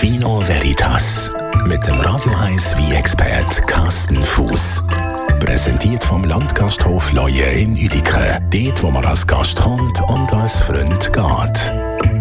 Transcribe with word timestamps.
Vino 0.00 0.40
Veritas 0.46 1.30
mit 1.66 1.86
dem 1.86 1.94
Radio 2.00 2.32
1 2.34 2.76
wie 2.76 2.94
expert 2.94 3.66
Carsten 3.66 4.24
Fuß. 4.24 4.82
Präsentiert 5.40 6.02
vom 6.02 6.24
Landgasthof 6.24 7.12
Leue 7.12 7.42
in 7.42 7.74
Uedike. 7.74 8.40
Dort, 8.50 8.82
wo 8.82 8.90
man 8.90 9.04
als 9.04 9.26
Gast 9.26 9.60
kommt 9.60 10.00
und 10.08 10.32
als 10.32 10.60
Freund 10.60 11.12
geht. 11.12 11.74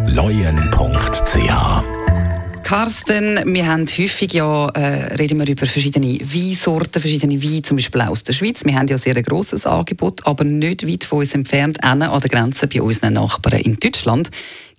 leuen.ch 0.07 1.83
Carsten, 2.63 3.53
wir 3.53 3.67
haben 3.67 3.85
häufig 3.85 4.33
ja, 4.33 4.69
äh, 4.69 5.15
reden 5.15 5.39
wir 5.39 5.47
über 5.47 5.65
verschiedene 5.65 6.19
Weinsorten, 6.19 7.01
verschiedene 7.01 7.41
Weine, 7.43 7.61
zum 7.63 7.77
Beispiel 7.77 8.01
aus 8.01 8.23
der 8.23 8.33
Schweiz. 8.33 8.63
Wir 8.63 8.75
haben 8.75 8.87
ja 8.87 8.97
sehr 8.97 9.15
ein 9.15 9.23
grosses 9.23 9.65
Angebot, 9.65 10.25
aber 10.25 10.43
nicht 10.43 10.87
weit 10.87 11.03
von 11.03 11.19
uns 11.19 11.35
entfernt, 11.35 11.83
an 11.83 11.99
der 11.99 12.29
Grenze 12.29 12.67
bei 12.67 12.81
unseren 12.81 13.13
Nachbarn 13.13 13.59
in 13.59 13.77
Deutschland 13.77 14.29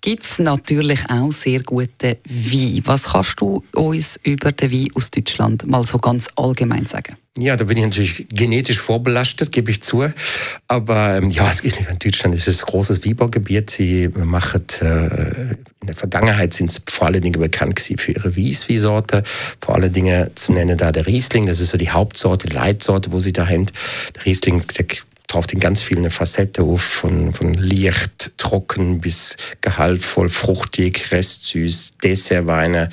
gibt 0.02 0.24
es 0.24 0.38
natürlich 0.38 1.00
auch 1.08 1.32
sehr 1.32 1.62
gute 1.62 2.18
Wein. 2.24 2.82
Was 2.84 3.04
kannst 3.04 3.40
du 3.40 3.64
uns 3.74 4.20
über 4.24 4.52
den 4.52 4.70
Wein 4.70 4.88
aus 4.94 5.10
Deutschland 5.10 5.66
mal 5.66 5.86
so 5.86 5.96
ganz 5.96 6.28
allgemein 6.36 6.84
sagen? 6.84 7.16
Ja, 7.38 7.56
da 7.56 7.64
bin 7.64 7.78
ich 7.78 7.84
natürlich 7.84 8.26
genetisch 8.28 8.78
vorbelastet, 8.78 9.52
gebe 9.52 9.70
ich 9.70 9.82
zu. 9.82 10.04
Aber 10.68 11.16
ähm, 11.16 11.30
ja, 11.30 11.48
es 11.48 11.60
ist 11.60 11.78
nicht 11.78 11.88
in 11.88 11.98
Deutschland, 11.98 12.34
es 12.34 12.46
ist 12.46 12.62
ein 12.62 12.66
großes 12.70 13.06
Weinbaugebiet. 13.06 13.70
Sie 13.70 14.08
machen, 14.08 14.66
äh, 14.82 15.52
in 15.80 15.86
der 15.86 15.94
Vergangenheit 15.94 16.52
sind 16.52 16.70
sie 16.70 16.80
vor 16.86 17.06
allen 17.06 17.22
Dingen 17.22 17.40
bekannt 17.40 17.80
für 17.80 18.12
ihre 18.12 18.36
Wieswie-Sorte. 18.36 19.22
Vor 19.60 19.76
allen 19.76 19.94
Dingen 19.94 20.30
zu 20.34 20.52
nennen 20.52 20.76
da 20.76 20.92
der 20.92 21.06
Riesling, 21.06 21.46
das 21.46 21.60
ist 21.60 21.70
so 21.70 21.78
die 21.78 21.90
Hauptsorte, 21.90 22.48
die 22.48 22.54
Leitsorte, 22.54 23.12
wo 23.12 23.18
sie 23.18 23.32
da 23.32 23.46
haben. 23.46 23.66
Der 24.14 24.26
Riesling, 24.26 24.62
der 24.76 24.84
taucht 25.32 25.52
in 25.52 25.60
ganz 25.60 25.80
vielen 25.80 26.10
Facetten 26.10 26.64
auf, 26.64 26.82
von, 26.82 27.32
von 27.32 27.54
leicht, 27.54 28.32
trocken 28.36 29.00
bis 29.00 29.36
gehaltvoll, 29.62 30.28
fruchtig, 30.28 31.10
restsüß, 31.10 31.98
Dessertweine. 32.02 32.90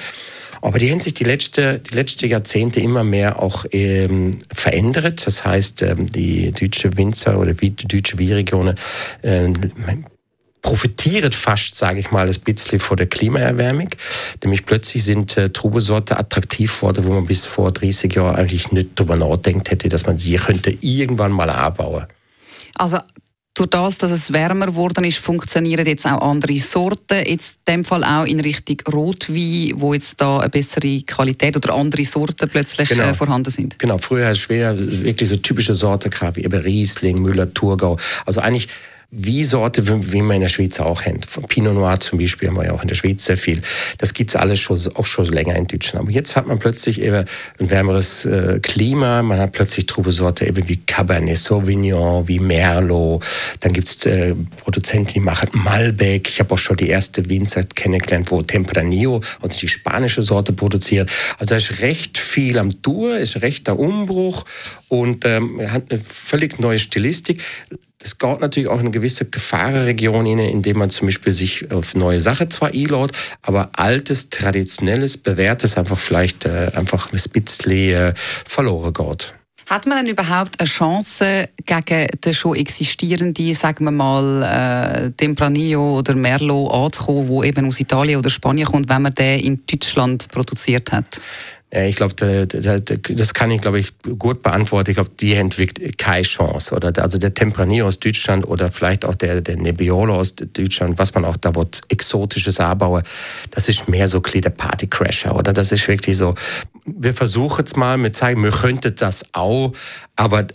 Aber 0.62 0.80
die 0.80 0.92
haben 0.92 1.02
sich 1.02 1.14
die 1.14 1.24
letzten 1.26 1.84
die 1.84 1.96
letzte 1.96 2.28
Jahrzehnte 2.28 2.80
immer 2.80 3.04
mehr 3.04 3.42
auch 3.42 3.66
ähm, 3.72 4.40
verändert. 4.54 5.26
Das 5.26 5.46
heißt, 5.46 5.82
ähm, 5.84 6.08
die 6.08 6.52
deutsche 6.52 6.96
Winzer 6.98 7.40
oder 7.40 7.54
die 7.54 7.76
deutsche 7.76 8.20
Weinregionen 8.20 8.76
äh, 9.22 9.48
profitiert 10.62 11.34
fast, 11.34 11.76
sage 11.76 12.00
ich 12.00 12.12
mal, 12.12 12.28
ein 12.28 12.42
bisschen 12.44 12.80
von 12.80 12.98
der 12.98 13.08
Klimaerwärmung. 13.08 13.90
Nämlich 14.44 14.66
plötzlich 14.66 15.04
sind 15.04 15.38
äh, 15.38 15.50
Trubesorte 15.50 16.18
attraktiv 16.18 16.82
worden, 16.82 17.06
wo 17.06 17.12
man 17.14 17.26
bis 17.26 17.46
vor 17.46 17.72
30 17.72 18.14
Jahren 18.16 18.36
eigentlich 18.36 18.72
nicht 18.72 18.90
darüber 18.96 19.16
nachdenkt 19.16 19.72
hätte, 19.72 19.90
dass 19.90 20.06
man 20.06 20.18
sie 20.18 20.36
könnte 20.36 20.78
irgendwann 20.82 21.32
mal 21.32 21.50
anbauen. 21.50 22.06
Also 22.76 23.00
durch 23.60 23.70
das, 23.72 23.98
dass 23.98 24.12
es 24.12 24.32
wärmer 24.32 24.68
geworden 24.68 25.04
ist, 25.04 25.18
funktionieren 25.18 25.86
jetzt 25.86 26.06
auch 26.06 26.22
andere 26.22 26.60
Sorten. 26.60 27.26
Jetzt 27.26 27.58
in 27.68 27.74
dem 27.74 27.86
Fall 27.86 28.06
auch 28.06 28.26
in 28.26 28.40
Richtung 28.40 28.78
Rotwein, 28.92 29.74
wo 29.76 29.94
jetzt 29.94 30.22
da 30.22 30.40
eine 30.40 30.50
bessere 30.50 31.02
Qualität 31.02 31.58
oder 31.58 31.74
andere 31.74 32.06
Sorten 32.06 32.48
plötzlich 32.50 32.88
genau. 32.88 33.10
äh, 33.10 33.14
vorhanden 33.14 33.50
sind. 33.50 33.78
Genau, 33.78 33.98
früher 33.98 34.28
hast 34.28 34.38
du 34.38 34.44
schwer 34.44 34.76
wirklich 34.78 35.28
so 35.28 35.36
typische 35.36 35.74
Sorten 35.74 36.10
gehabt, 36.10 36.38
wie 36.38 36.46
eben 36.46 36.60
Riesling, 36.60 37.22
Müller, 37.22 37.54
Thurgau. 37.54 37.98
Also 38.26 38.40
eigentlich 38.40 38.70
wie 39.12 39.44
Sorte, 39.44 39.88
wie 40.14 40.22
man 40.22 40.36
in 40.36 40.42
der 40.42 40.50
Schweiz 40.50 40.80
auch 40.80 41.02
kennt. 41.02 41.26
Von 41.26 41.44
Pinot 41.44 41.74
Noir 41.74 42.00
zum 42.00 42.20
Beispiel 42.20 42.48
haben 42.48 42.58
wir 42.58 42.66
ja 42.66 42.74
auch 42.74 42.84
in 42.84 42.88
der 42.88 42.96
Schweiz 42.96 43.26
sehr 43.26 43.40
viel. 43.40 43.62
Das 43.98 44.14
gibt's 44.14 44.36
alles 44.36 44.60
schon, 44.60 44.80
auch 44.94 45.06
schon 45.06 45.26
länger 45.26 45.56
in 45.56 45.66
Deutschland. 45.66 46.04
Aber 46.04 46.12
jetzt 46.12 46.36
hat 46.36 46.46
man 46.46 46.60
plötzlich 46.60 47.02
eben 47.02 47.26
ein 47.60 47.70
wärmeres 47.72 48.26
äh, 48.26 48.60
Klima. 48.62 49.24
Man 49.24 49.40
hat 49.40 49.54
plötzlich 49.54 49.88
Trubesorte 49.88 50.46
eben 50.46 50.70
wie 50.70 50.78
Cabernet 50.78 51.40
Sauvignon, 51.40 52.28
wie 52.28 52.40
Merlot. 52.40 53.26
Dann 53.62 53.74
gibt's 53.74 54.06
äh, 54.06 54.36
Produzenten, 54.62 55.14
die 55.14 55.20
machen 55.22 55.50
Malbec. 55.54 56.30
Ich 56.30 56.40
habe 56.40 56.54
auch 56.54 56.60
schon 56.60 56.78
die 56.78 56.90
erste 56.90 57.28
Winzer 57.28 57.64
kennengelernt, 57.64 58.30
wo 58.30 58.44
Tempranillo, 58.44 59.22
also 59.42 59.60
die 59.60 59.68
spanische 59.68 60.22
Sorte 60.22 60.54
produziert. 60.54 61.12
Also 61.40 61.50
da 61.50 61.56
ist 61.56 61.82
recht 61.82 62.20
viel 62.20 62.60
am 62.60 62.84
Tour, 62.84 63.18
ist 63.18 63.42
recht 63.42 63.66
der 63.66 63.80
Umbruch 63.80 64.46
und 64.88 65.26
ähm, 65.26 65.60
hat 65.72 65.90
eine 65.90 66.00
völlig 66.00 66.60
neue 66.60 66.78
Stilistik. 66.78 67.42
Das 68.02 68.18
geht 68.18 68.40
natürlich 68.40 68.70
auch 68.70 68.76
in 68.76 68.82
eine 68.82 68.92
gewisse 68.92 69.26
Gefahrenregion 69.26 70.26
in, 70.26 70.40
indem 70.40 70.78
man 70.78 70.90
zum 70.90 71.08
Beispiel 71.08 71.34
sich 71.34 71.70
auf 71.70 71.96
neue 71.96 72.22
Sachen 72.22 72.50
zwar 72.50 72.70
einlädt, 72.70 73.12
aber 73.42 73.70
altes, 73.74 74.30
traditionelles, 74.30 75.18
bewährtes 75.18 75.78
einfach 75.78 76.00
vielleicht 76.00 76.46
äh, 76.46 76.72
einfach 76.76 77.12
ein 77.12 77.20
bisschen 77.44 77.72
äh, 77.72 78.14
verloren 78.16 78.94
geht. 78.94 79.34
Hat 79.70 79.86
man 79.86 80.00
denn 80.04 80.14
überhaupt 80.14 80.60
eine 80.60 80.68
Chance 80.68 81.50
gegen 81.64 82.08
den 82.26 82.34
schon 82.34 82.56
existierenden, 82.56 83.54
sagen 83.54 83.86
wir 83.86 83.92
mal, 83.92 84.42
äh, 84.42 85.12
Tempranillo 85.12 86.00
oder 86.00 86.16
Merlot 86.16 86.74
anzukommen, 86.74 87.28
wo 87.28 87.44
eben 87.44 87.68
aus 87.68 87.80
Italien 87.80 88.18
oder 88.18 88.32
Spanien 88.32 88.66
kommt, 88.66 88.90
wenn 88.90 89.04
man 89.04 89.14
den 89.14 89.40
in 89.42 89.62
Deutschland 89.68 90.28
produziert 90.30 90.92
hat? 90.92 91.22
Ich 91.72 91.98
glaube, 91.98 92.16
das 92.18 93.34
kann 93.36 93.52
ich, 93.52 93.62
glaube 93.62 93.80
ich, 93.80 93.94
gut 94.18 94.42
beantworten. 94.42 94.90
Ich 94.90 94.96
glaube, 94.96 95.12
die 95.20 95.36
wirklich 95.60 95.98
keine 95.98 96.24
Chance. 96.24 96.74
Oder 96.74 96.92
also 97.02 97.20
der 97.20 97.36
Tempranillo 97.36 97.86
aus 97.86 98.00
Deutschland 98.00 98.48
oder 98.48 98.72
vielleicht 98.72 99.06
auch 99.06 99.14
der, 99.14 99.42
der 99.42 99.56
Nebbiolo 99.56 100.16
aus 100.16 100.34
Deutschland, 100.36 100.98
was 100.98 101.14
man 101.14 101.26
auch 101.26 101.38
da 101.38 101.54
wird, 101.54 101.82
exotisches 101.90 102.60
anbauen, 102.60 103.04
das 103.52 103.70
ist 103.70 103.88
mehr 103.88 104.08
so 104.08 104.20
der 104.42 104.50
Partycrasher. 104.50 105.36
Oder 105.36 105.54
das 105.54 105.72
ist 105.72 105.88
wirklich 105.88 106.18
so, 106.18 106.34
wir 106.86 107.14
versuchen 107.14 107.64
es 107.64 107.76
mal, 107.76 108.02
wir 108.02 108.14
zeigen, 108.14 108.44
wir 108.44 108.52
könnten 108.52 108.96
das 108.96 109.26
auch, 109.34 109.72
aber 110.16 110.48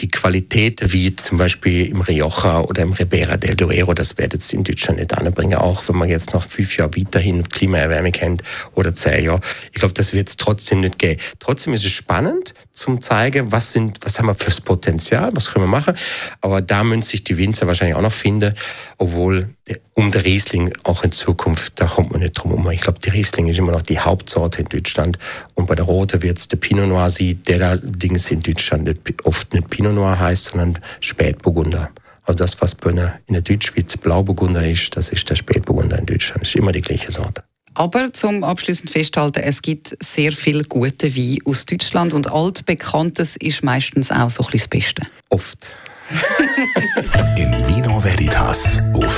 die 0.00 0.10
Qualität, 0.10 0.92
wie 0.92 1.14
zum 1.16 1.38
Beispiel 1.38 1.86
im 1.86 2.00
Rioja 2.00 2.60
oder 2.60 2.82
im 2.82 2.92
Ribera 2.92 3.36
del 3.36 3.56
Duero, 3.56 3.94
das 3.94 4.16
wird 4.16 4.32
jetzt 4.32 4.52
in 4.52 4.62
Deutschland 4.62 5.00
nicht 5.00 5.12
anbringen, 5.16 5.58
auch 5.58 5.88
wenn 5.88 5.96
man 5.96 6.08
jetzt 6.08 6.34
noch 6.34 6.44
fünf 6.44 6.76
Jahre 6.76 6.92
weiterhin 6.96 7.48
Klimaerwärmung 7.48 8.12
kennt 8.12 8.42
oder 8.74 8.94
zehn 8.94 9.24
Jahre. 9.24 9.40
Ich 9.72 9.78
glaube, 9.78 9.94
das 9.94 10.12
wird 10.12 10.28
es 10.28 10.36
trotzdem 10.36 10.80
nicht 10.80 10.98
gehen. 10.98 11.18
Trotzdem 11.40 11.74
ist 11.74 11.84
es 11.84 11.90
spannend 11.90 12.54
zum 12.70 13.00
zeigen, 13.00 13.50
was 13.50 13.72
sind, 13.72 13.98
was 14.02 14.18
haben 14.18 14.26
wir 14.26 14.34
fürs 14.34 14.60
Potenzial, 14.60 15.30
was 15.34 15.52
können 15.52 15.64
wir 15.64 15.70
machen. 15.70 15.94
Aber 16.40 16.60
da 16.60 16.84
müssen 16.84 17.02
sich 17.02 17.24
die 17.24 17.36
Winzer 17.36 17.66
wahrscheinlich 17.66 17.96
auch 17.96 18.02
noch 18.02 18.12
finden, 18.12 18.54
obwohl 18.98 19.50
um 19.98 20.12
den 20.12 20.20
Riesling 20.20 20.72
auch 20.84 21.02
in 21.02 21.10
Zukunft, 21.10 21.72
da 21.80 21.86
kommt 21.86 22.12
man 22.12 22.20
nicht 22.20 22.34
drum 22.34 22.52
herum. 22.52 22.70
Ich 22.70 22.82
glaube, 22.82 23.00
die 23.00 23.10
Riesling 23.10 23.48
ist 23.48 23.58
immer 23.58 23.72
noch 23.72 23.82
die 23.82 23.98
Hauptsorte 23.98 24.60
in 24.60 24.68
Deutschland. 24.68 25.18
Und 25.54 25.66
bei 25.66 25.74
der 25.74 25.86
Rote 25.86 26.22
wird 26.22 26.38
es 26.38 26.46
der 26.46 26.56
Pinot 26.56 26.86
Noir 26.86 27.10
sein, 27.10 27.42
der 27.48 27.60
allerdings 27.68 28.30
in 28.30 28.38
Deutschland 28.38 28.84
nicht, 28.84 29.26
oft 29.26 29.52
nicht 29.52 29.68
Pinot 29.68 29.96
Noir 29.96 30.16
heißt, 30.16 30.44
sondern 30.44 30.78
Spätburgunder. 31.00 31.90
Also 32.22 32.38
das, 32.38 32.60
was 32.60 32.74
in 32.84 32.94
der 32.94 33.40
Deutschschweiz 33.40 33.96
Blauburgunder 33.96 34.64
ist, 34.64 34.96
das 34.96 35.10
ist 35.10 35.28
der 35.28 35.34
Spätburgunder 35.34 35.98
in 35.98 36.06
Deutschland. 36.06 36.42
Das 36.42 36.50
ist 36.50 36.54
immer 36.54 36.70
die 36.70 36.80
gleiche 36.80 37.10
Sorte. 37.10 37.42
Aber 37.74 38.12
zum 38.12 38.44
abschließend 38.44 38.90
festhalten, 38.90 39.42
es 39.42 39.62
gibt 39.62 39.96
sehr 40.00 40.30
viel 40.30 40.62
gute 40.62 41.16
Wein 41.16 41.38
aus 41.44 41.66
Deutschland 41.66 42.14
und 42.14 42.30
altbekanntes 42.30 43.34
ist 43.36 43.64
meistens 43.64 44.12
auch 44.12 44.30
so 44.30 44.44
ein 44.44 44.50
bisschen 44.52 44.60
das 44.60 44.68
Beste. 44.68 45.02
Oft. 45.30 45.76
In 47.36 47.66
Vino 47.66 48.02
Veritas 48.02 48.80
auf 48.94 49.17